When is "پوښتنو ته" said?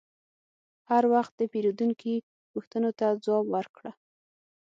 2.53-3.07